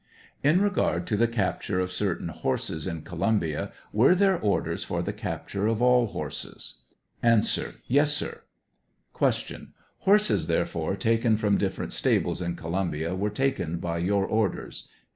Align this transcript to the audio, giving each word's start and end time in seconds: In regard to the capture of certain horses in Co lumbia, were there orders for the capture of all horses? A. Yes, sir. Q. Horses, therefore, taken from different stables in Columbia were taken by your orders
In 0.41 0.63
regard 0.63 1.05
to 1.05 1.15
the 1.15 1.27
capture 1.27 1.79
of 1.79 1.91
certain 1.91 2.29
horses 2.29 2.87
in 2.87 3.03
Co 3.03 3.15
lumbia, 3.17 3.71
were 3.93 4.15
there 4.15 4.35
orders 4.39 4.83
for 4.83 5.03
the 5.03 5.13
capture 5.13 5.67
of 5.67 5.79
all 5.79 6.07
horses? 6.07 6.79
A. 7.21 7.43
Yes, 7.85 8.11
sir. 8.11 8.41
Q. 9.15 9.67
Horses, 9.99 10.47
therefore, 10.47 10.95
taken 10.95 11.37
from 11.37 11.59
different 11.59 11.93
stables 11.93 12.41
in 12.41 12.55
Columbia 12.55 13.13
were 13.13 13.29
taken 13.29 13.77
by 13.77 13.99
your 13.99 14.25
orders 14.25 14.87